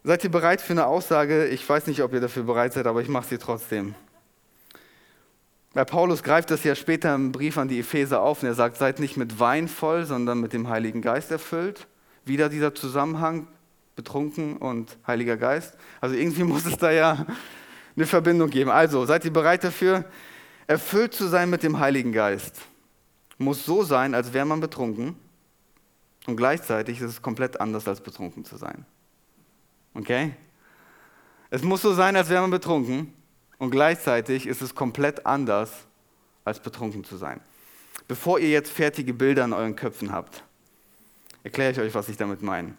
[0.06, 1.48] Seid ihr bereit für eine Aussage?
[1.48, 3.96] Ich weiß nicht, ob ihr dafür bereit seid, aber ich mache sie trotzdem.
[5.74, 8.76] Weil Paulus greift das ja später im Brief an die Epheser auf und er sagt,
[8.76, 11.88] seid nicht mit Wein voll, sondern mit dem Heiligen Geist erfüllt.
[12.24, 13.48] Wieder dieser Zusammenhang,
[13.96, 15.74] betrunken und Heiliger Geist.
[16.00, 17.26] Also irgendwie muss es da ja
[17.96, 18.70] eine Verbindung geben.
[18.70, 20.04] Also, seid ihr bereit dafür?
[20.66, 22.60] Erfüllt zu sein mit dem Heiligen Geist
[23.38, 25.16] muss so sein, als wäre man betrunken
[26.26, 28.84] und gleichzeitig ist es komplett anders, als betrunken zu sein.
[29.94, 30.32] Okay?
[31.50, 33.12] Es muss so sein, als wäre man betrunken
[33.58, 35.70] und gleichzeitig ist es komplett anders,
[36.44, 37.40] als betrunken zu sein.
[38.08, 40.42] Bevor ihr jetzt fertige Bilder in euren Köpfen habt,
[41.42, 42.76] erkläre ich euch, was ich damit meine.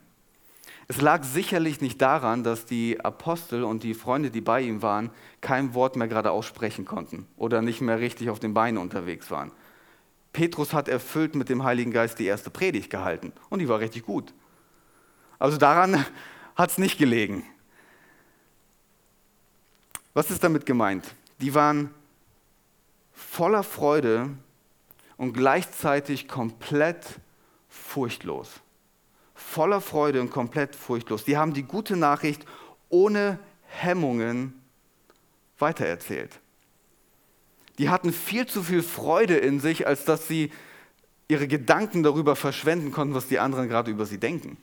[0.90, 5.10] Es lag sicherlich nicht daran, dass die Apostel und die Freunde, die bei ihm waren,
[5.42, 9.52] kein Wort mehr gerade aussprechen konnten oder nicht mehr richtig auf den Beinen unterwegs waren.
[10.32, 14.06] Petrus hat erfüllt mit dem Heiligen Geist die erste Predigt gehalten und die war richtig
[14.06, 14.34] gut.
[15.40, 16.06] Also daran
[16.56, 17.44] hat es nicht gelegen.
[20.14, 21.06] Was ist damit gemeint?
[21.42, 21.94] Die waren
[23.12, 24.30] voller Freude
[25.18, 27.20] und gleichzeitig komplett
[27.68, 28.62] furchtlos.
[29.50, 31.24] Voller Freude und komplett furchtlos.
[31.24, 32.46] Die haben die gute Nachricht
[32.90, 34.54] ohne Hemmungen
[35.60, 36.40] weitererzählt.
[37.78, 40.52] Die hatten viel zu viel Freude in sich, als dass sie
[41.28, 44.58] ihre Gedanken darüber verschwenden konnten, was die anderen gerade über sie denken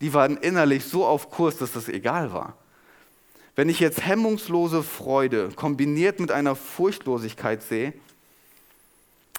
[0.00, 2.56] die waren innerlich so auf Kurs, dass das egal war.
[3.56, 7.92] Wenn ich jetzt hemmungslose Freude kombiniert mit einer Furchtlosigkeit sehe,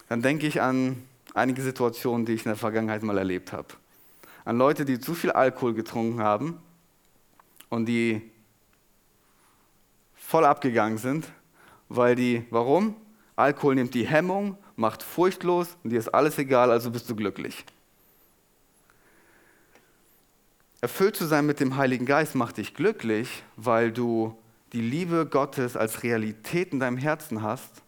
[0.10, 1.02] dann denke ich an
[1.34, 3.68] einige Situationen, die ich in der Vergangenheit mal erlebt habe.
[4.46, 6.60] An Leute, die zu viel Alkohol getrunken haben
[7.70, 8.22] und die
[10.16, 11.28] voll abgegangen sind,
[11.88, 12.96] weil die, warum?
[13.36, 17.66] Alkohol nimmt die Hemmung, macht furchtlos und dir ist alles egal, also bist du glücklich.
[20.82, 24.38] Erfüllt zu sein mit dem Heiligen Geist macht dich glücklich, weil du
[24.72, 27.82] die Liebe Gottes als Realität in deinem Herzen hast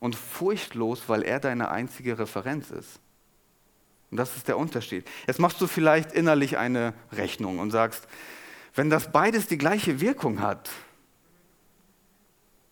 [0.00, 3.00] und furchtlos, weil er deine einzige Referenz ist.
[4.10, 5.06] Und das ist der Unterschied.
[5.26, 8.06] Jetzt machst du vielleicht innerlich eine Rechnung und sagst,
[8.74, 10.70] wenn das beides die gleiche Wirkung hat,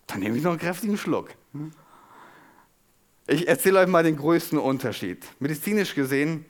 [0.06, 1.30] dann nehme ich noch einen kräftigen Schluck.
[3.26, 5.26] Ich erzähle euch mal den größten Unterschied.
[5.40, 6.44] Medizinisch gesehen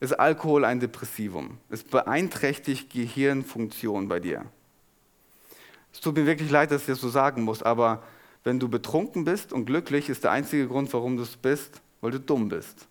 [0.00, 1.58] ist Alkohol ein Depressivum.
[1.70, 4.46] Es beeinträchtigt Gehirnfunktion bei dir.
[5.92, 8.02] Es tut mir wirklich leid, dass ich das so sagen muss, aber
[8.44, 12.12] wenn du betrunken bist und glücklich, ist der einzige Grund, warum du es bist, weil
[12.12, 12.86] du dumm bist.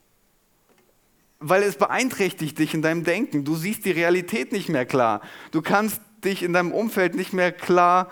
[1.45, 3.43] weil es beeinträchtigt dich in deinem Denken.
[3.43, 5.19] Du siehst die Realität nicht mehr klar.
[5.51, 8.09] Du kannst dich in deinem Umfeld nicht mehr klar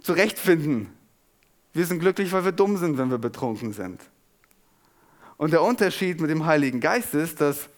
[0.00, 0.92] zurechtfinden.
[1.72, 4.00] Wir sind glücklich, weil wir dumm sind, wenn wir betrunken sind.
[5.36, 7.68] Und der Unterschied mit dem Heiligen Geist ist, dass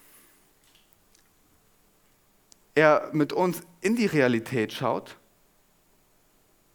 [2.74, 5.16] er mit uns in die Realität schaut,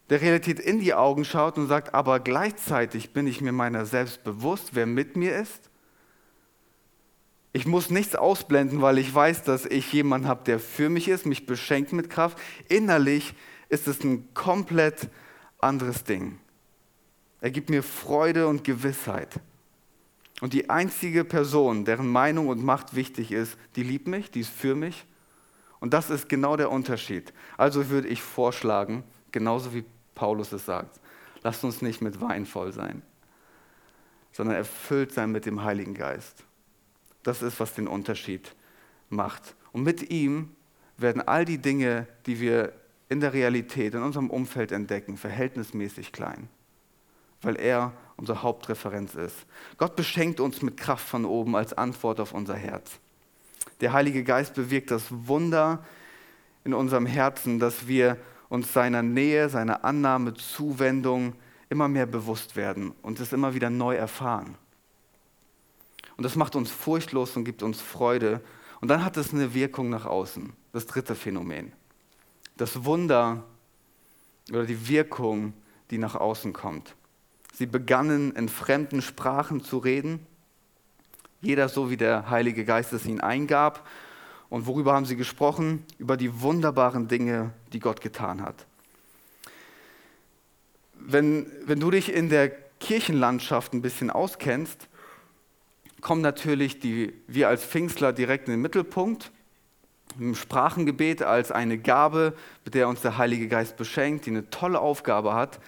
[0.10, 4.24] der Realität in die Augen schaut und sagt, aber gleichzeitig bin ich mir meiner selbst
[4.24, 5.70] bewusst, wer mit mir ist.
[7.54, 11.26] Ich muss nichts ausblenden, weil ich weiß, dass ich jemanden habe, der für mich ist,
[11.26, 12.38] mich beschenkt mit Kraft.
[12.68, 13.34] Innerlich
[13.70, 15.10] ist es ein komplett
[15.60, 16.38] anderes Ding.
[17.41, 19.39] Er gibt mir Freude und Gewissheit.
[20.41, 24.50] Und die einzige Person, deren Meinung und Macht wichtig ist, die liebt mich, die ist
[24.50, 25.06] für mich
[25.80, 27.34] und das ist genau der Unterschied.
[27.58, 30.99] Also würde ich vorschlagen, genauso wie Paulus es sagt,
[31.43, 33.01] lasst uns nicht mit Wein voll sein,
[34.32, 36.43] sondern erfüllt sein mit dem Heiligen Geist.
[37.23, 38.56] Das ist, was den Unterschied
[39.10, 39.56] macht.
[39.71, 40.56] Und mit ihm
[40.97, 42.73] werden all die Dinge, die wir
[43.10, 46.49] in der Realität, in unserem Umfeld entdecken, verhältnismäßig klein,
[47.41, 49.45] weil er unsere Hauptreferenz ist.
[49.78, 52.99] Gott beschenkt uns mit Kraft von oben als Antwort auf unser Herz.
[53.82, 55.84] Der Heilige Geist bewirkt das Wunder
[56.63, 58.17] in unserem Herzen, dass wir
[58.49, 61.34] uns seiner Nähe, seiner Annahme, Zuwendung
[61.69, 64.55] immer mehr bewusst werden und es immer wieder neu erfahren.
[66.17, 68.41] Und das macht uns furchtlos und gibt uns Freude.
[68.81, 70.53] Und dann hat es eine Wirkung nach außen.
[70.71, 71.73] Das dritte Phänomen.
[72.55, 73.43] Das Wunder
[74.49, 75.53] oder die Wirkung,
[75.91, 76.95] die nach außen kommt.
[77.53, 80.25] Sie begannen in fremden Sprachen zu reden
[81.45, 83.88] jeder so, wie der Heilige Geist es ihnen eingab.
[84.56, 85.84] Und worüber haben sie gesprochen?
[85.98, 88.65] Über die wunderbaren Dinge, die Gott getan hat.
[90.94, 92.48] Wenn, wenn du dich in der
[92.80, 94.88] Kirchenlandschaft ein bisschen auskennst,
[96.00, 99.30] kommen natürlich die, wir als Pfingstler direkt in den Mittelpunkt.
[100.18, 104.80] Im Sprachengebet als eine Gabe, mit der uns der Heilige Geist beschenkt, die eine tolle
[104.80, 105.60] Aufgabe hat.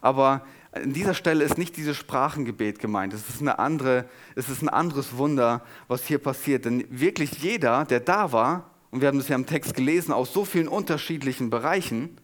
[0.00, 3.12] Aber an dieser Stelle ist nicht dieses Sprachengebet gemeint.
[3.12, 6.64] Es ist, eine andere, es ist ein anderes Wunder, was hier passiert.
[6.64, 10.32] Denn wirklich jeder, der da war, und wir haben das ja im Text gelesen, aus
[10.32, 12.16] so vielen unterschiedlichen Bereichen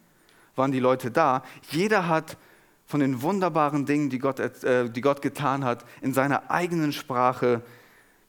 [0.55, 2.37] waren die Leute da, jeder hat
[2.85, 7.61] von den wunderbaren Dingen, die Gott, äh, die Gott getan hat, in seiner eigenen Sprache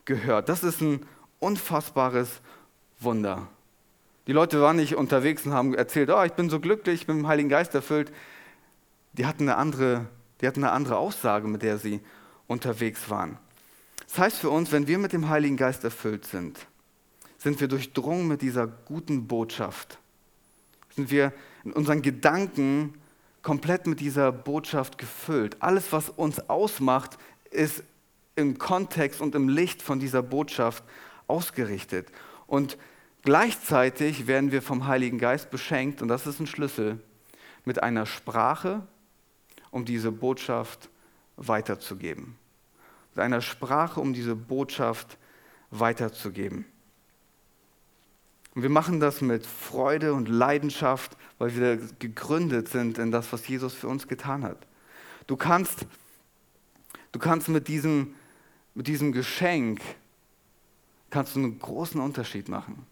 [0.04, 0.48] gehört.
[0.48, 1.04] Das ist ein
[1.40, 2.40] unfassbares
[3.00, 3.48] Wunder.
[4.28, 7.16] Die Leute waren nicht unterwegs und haben erzählt, oh, ich bin so glücklich, ich bin
[7.16, 8.12] mit dem Heiligen Geist erfüllt
[9.12, 10.06] die hatten eine andere,
[10.40, 12.00] die hatten eine andere Aussage, mit der sie
[12.46, 13.38] unterwegs waren.
[14.06, 16.58] Das heißt für uns, wenn wir mit dem Heiligen Geist erfüllt sind,
[17.38, 19.98] sind wir durchdrungen mit dieser guten Botschaft.
[20.94, 21.32] Sind wir
[21.64, 22.94] in unseren Gedanken
[23.42, 25.56] komplett mit dieser Botschaft gefüllt.
[25.60, 27.18] Alles, was uns ausmacht,
[27.50, 27.82] ist
[28.36, 30.84] im Kontext und im Licht von dieser Botschaft
[31.26, 32.08] ausgerichtet.
[32.46, 32.78] Und
[33.22, 37.00] gleichzeitig werden wir vom Heiligen Geist beschenkt, und das ist ein Schlüssel,
[37.64, 38.86] mit einer Sprache,
[39.72, 40.88] um diese Botschaft
[41.36, 42.36] weiterzugeben.
[43.14, 45.18] Mit einer Sprache, um diese Botschaft
[45.70, 46.66] weiterzugeben.
[48.54, 53.48] Und wir machen das mit Freude und Leidenschaft, weil wir gegründet sind in das, was
[53.48, 54.66] Jesus für uns getan hat.
[55.26, 55.86] Du kannst,
[57.12, 58.14] du kannst mit, diesem,
[58.74, 59.80] mit diesem Geschenk
[61.10, 62.86] kannst du einen großen Unterschied machen.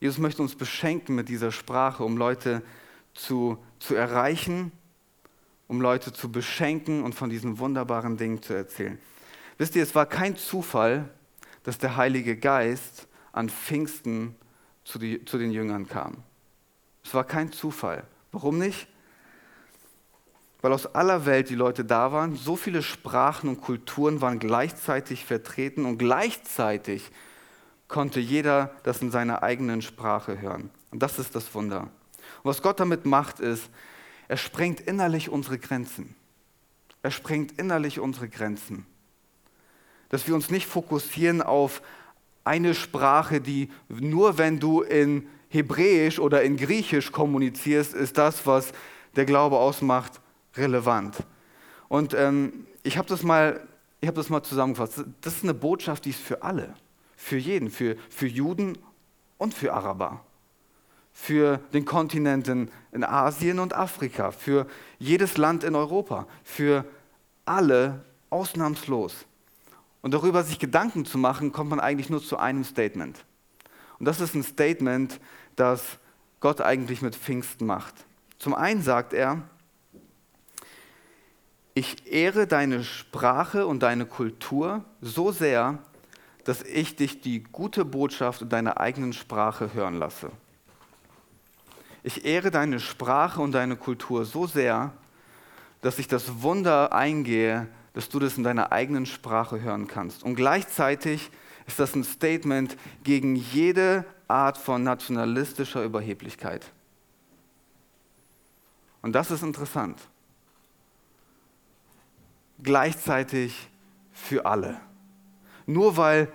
[0.00, 2.62] Jesus möchte uns beschenken mit dieser Sprache, um Leute
[3.12, 4.72] zu, zu erreichen
[5.68, 8.98] um Leute zu beschenken und von diesen wunderbaren Dingen zu erzählen.
[9.58, 11.08] Wisst ihr, es war kein Zufall,
[11.62, 14.36] dass der Heilige Geist an Pfingsten
[14.84, 16.22] zu, die, zu den Jüngern kam.
[17.04, 18.04] Es war kein Zufall.
[18.32, 18.88] Warum nicht?
[20.60, 25.24] Weil aus aller Welt die Leute da waren, so viele Sprachen und Kulturen waren gleichzeitig
[25.24, 27.10] vertreten und gleichzeitig
[27.88, 30.70] konnte jeder das in seiner eigenen Sprache hören.
[30.90, 31.82] Und das ist das Wunder.
[31.82, 33.68] Und was Gott damit macht, ist,
[34.34, 36.16] er sprengt innerlich unsere Grenzen.
[37.02, 38.84] Er sprengt innerlich unsere Grenzen.
[40.08, 41.82] Dass wir uns nicht fokussieren auf
[42.42, 48.72] eine Sprache, die nur wenn du in Hebräisch oder in Griechisch kommunizierst, ist das, was
[49.14, 50.20] der Glaube ausmacht,
[50.56, 51.16] relevant.
[51.86, 53.64] Und ähm, ich habe das, mal,
[54.04, 55.04] hab das mal zusammengefasst.
[55.20, 56.74] Das ist eine Botschaft, die ist für alle,
[57.14, 58.78] für jeden, für, für Juden
[59.38, 60.24] und für Araber
[61.14, 64.66] für den Kontinenten in Asien und Afrika, für
[64.98, 66.84] jedes Land in Europa, für
[67.46, 69.24] alle ausnahmslos.
[70.02, 73.24] Und darüber sich Gedanken zu machen, kommt man eigentlich nur zu einem Statement.
[73.98, 75.20] Und das ist ein Statement,
[75.56, 75.98] das
[76.40, 77.94] Gott eigentlich mit Pfingsten macht.
[78.38, 79.42] Zum einen sagt er,
[81.74, 85.78] ich ehre deine Sprache und deine Kultur so sehr,
[86.44, 90.30] dass ich dich die gute Botschaft in deiner eigenen Sprache hören lasse.
[92.04, 94.92] Ich ehre deine Sprache und deine Kultur so sehr,
[95.80, 100.22] dass ich das Wunder eingehe, dass du das in deiner eigenen Sprache hören kannst.
[100.22, 101.30] Und gleichzeitig
[101.66, 106.70] ist das ein Statement gegen jede Art von nationalistischer Überheblichkeit.
[109.00, 109.98] Und das ist interessant.
[112.62, 113.70] Gleichzeitig
[114.12, 114.78] für alle.
[115.66, 116.30] Nur weil,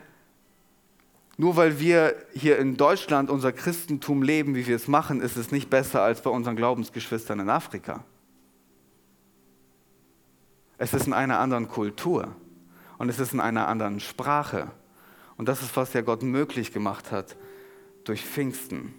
[1.39, 5.51] nur weil wir hier in Deutschland unser Christentum leben, wie wir es machen, ist es
[5.51, 8.03] nicht besser als bei unseren Glaubensgeschwistern in Afrika.
[10.77, 12.35] Es ist in einer anderen Kultur
[12.97, 14.69] und es ist in einer anderen Sprache.
[15.37, 17.37] Und das ist, was ja Gott möglich gemacht hat
[18.03, 18.93] durch Pfingsten.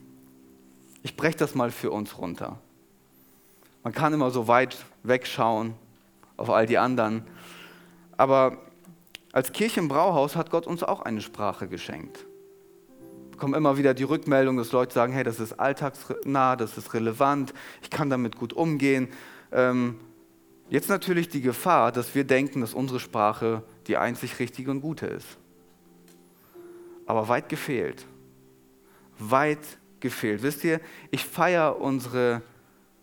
[1.02, 2.58] Ich breche das mal für uns runter.
[3.82, 5.74] Man kann immer so weit wegschauen
[6.38, 7.22] auf all die anderen.
[8.16, 8.56] Aber
[9.30, 12.24] als Kirche im Brauhaus hat Gott uns auch eine Sprache geschenkt.
[13.40, 16.92] Es kommen immer wieder die Rückmeldung, dass Leute sagen, hey, das ist alltagsnah, das ist
[16.92, 19.08] relevant, ich kann damit gut umgehen.
[19.50, 19.98] Ähm,
[20.68, 25.06] jetzt natürlich die Gefahr, dass wir denken, dass unsere Sprache die einzig richtige und gute
[25.06, 25.38] ist.
[27.06, 28.04] Aber weit gefehlt.
[29.18, 30.42] Weit gefehlt.
[30.42, 30.78] Wisst ihr,
[31.10, 32.42] ich feiere unsere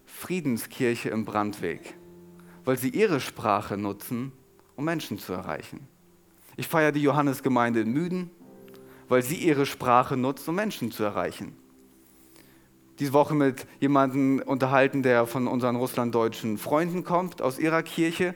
[0.05, 1.95] Friedenskirche im Brandweg,
[2.63, 4.33] weil sie ihre Sprache nutzen,
[4.75, 5.87] um Menschen zu erreichen.
[6.57, 8.29] Ich feiere die Johannesgemeinde in Müden,
[9.09, 11.55] weil sie ihre Sprache nutzt, um Menschen zu erreichen.
[12.99, 18.33] Diese Woche mit jemandem unterhalten, der von unseren russlanddeutschen Freunden kommt, aus ihrer Kirche.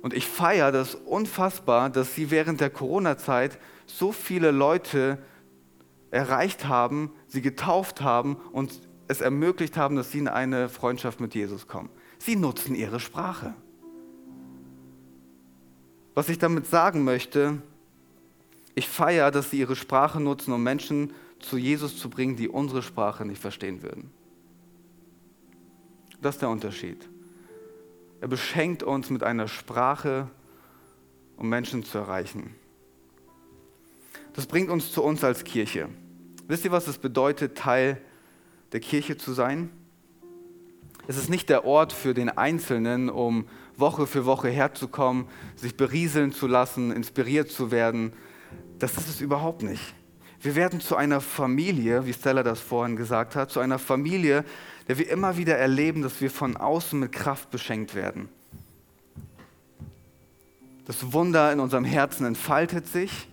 [0.00, 5.18] Und ich feiere das unfassbar, dass sie während der Corona-Zeit so viele Leute
[6.10, 11.34] erreicht haben, sie getauft haben und es ermöglicht haben, dass sie in eine Freundschaft mit
[11.34, 11.90] Jesus kommen.
[12.18, 13.54] Sie nutzen ihre Sprache.
[16.14, 17.60] Was ich damit sagen möchte,
[18.74, 22.82] ich feiere, dass sie ihre Sprache nutzen, um Menschen zu Jesus zu bringen, die unsere
[22.82, 24.10] Sprache nicht verstehen würden.
[26.20, 27.08] Das ist der Unterschied.
[28.20, 30.28] Er beschenkt uns mit einer Sprache,
[31.36, 32.54] um Menschen zu erreichen.
[34.32, 35.88] Das bringt uns zu uns als Kirche.
[36.48, 38.00] Wisst ihr, was es bedeutet, Teil
[38.72, 39.70] der Kirche zu sein?
[41.06, 46.32] Es ist nicht der Ort für den Einzelnen, um Woche für Woche herzukommen, sich berieseln
[46.32, 48.12] zu lassen, inspiriert zu werden.
[48.84, 49.94] Das ist es überhaupt nicht.
[50.42, 54.44] Wir werden zu einer Familie, wie Stella das vorhin gesagt hat, zu einer Familie,
[54.88, 58.28] der wir immer wieder erleben, dass wir von außen mit Kraft beschenkt werden.
[60.84, 63.26] Das Wunder in unserem Herzen entfaltet sich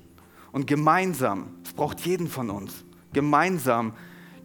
[0.54, 3.94] und gemeinsam, es braucht jeden von uns, gemeinsam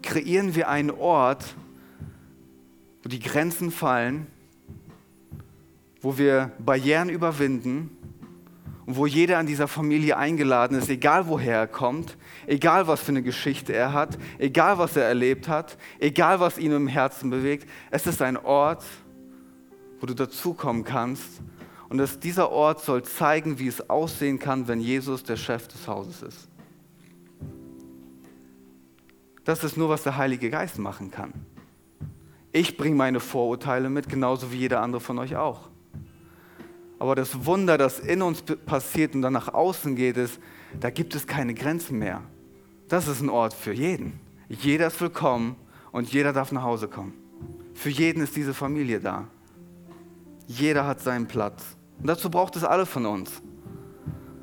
[0.02, 1.54] kreieren wir einen Ort,
[3.04, 4.26] wo die Grenzen fallen,
[6.00, 7.95] wo wir Barrieren überwinden
[8.86, 13.10] und wo jeder an dieser Familie eingeladen ist, egal woher er kommt, egal was für
[13.10, 17.68] eine Geschichte er hat, egal was er erlebt hat, egal was ihn im Herzen bewegt.
[17.90, 18.84] Es ist ein Ort,
[19.98, 21.42] wo du dazukommen kannst.
[21.88, 25.88] Und dass dieser Ort soll zeigen, wie es aussehen kann, wenn Jesus der Chef des
[25.88, 26.48] Hauses ist.
[29.44, 31.32] Das ist nur, was der Heilige Geist machen kann.
[32.52, 35.70] Ich bringe meine Vorurteile mit, genauso wie jeder andere von euch auch.
[36.98, 40.40] Aber das Wunder, das in uns passiert und dann nach außen geht, ist,
[40.80, 42.22] da gibt es keine Grenzen mehr.
[42.88, 44.20] Das ist ein Ort für jeden.
[44.48, 45.56] Jeder ist willkommen
[45.92, 47.12] und jeder darf nach Hause kommen.
[47.74, 49.26] Für jeden ist diese Familie da.
[50.46, 51.76] Jeder hat seinen Platz.
[51.98, 53.42] Und dazu braucht es alle von uns.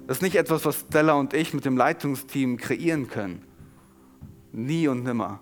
[0.05, 3.43] Das ist nicht etwas, was Stella und ich mit dem Leitungsteam kreieren können.
[4.51, 5.39] Nie und nimmer.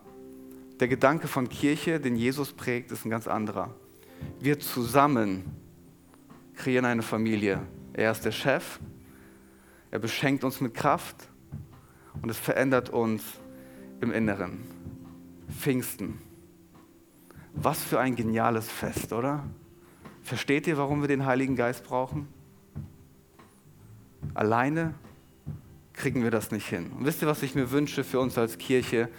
[0.80, 3.74] Der Gedanke von Kirche, den Jesus prägt, ist ein ganz anderer.
[4.40, 5.46] Wir zusammen
[6.62, 7.60] kreieren eine Familie.
[7.94, 8.80] Er ist der Chef,
[9.90, 11.16] er beschenkt uns mit Kraft
[12.22, 13.24] und es verändert uns
[14.00, 14.60] im Inneren.
[15.50, 16.20] Pfingsten.
[17.54, 19.44] Was für ein geniales Fest, oder?
[20.22, 22.28] Versteht ihr, warum wir den Heiligen Geist brauchen?
[24.36, 24.94] Alleine
[25.94, 26.92] kriegen wir das nicht hin.
[26.92, 29.10] Und wisst ihr, was ich mir wünsche für uns als Kirche?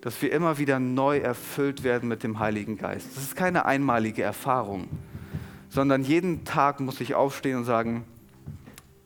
[0.00, 3.08] Dass wir immer wieder neu erfüllt werden mit dem Heiligen Geist.
[3.14, 4.88] Das ist keine einmalige Erfahrung,
[5.68, 8.04] sondern jeden Tag muss ich aufstehen und sagen,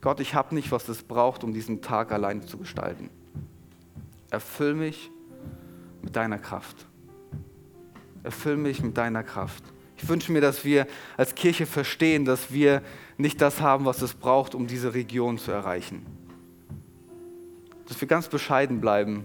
[0.01, 3.09] Gott, ich habe nicht, was es braucht, um diesen Tag alleine zu gestalten.
[4.29, 5.09] Erfüll mich
[6.01, 6.87] mit deiner Kraft.
[8.23, 9.63] Erfüll mich mit deiner Kraft.
[9.97, 12.81] Ich wünsche mir, dass wir als Kirche verstehen, dass wir
[13.17, 16.05] nicht das haben, was es braucht, um diese Region zu erreichen.
[17.87, 19.23] Dass wir ganz bescheiden bleiben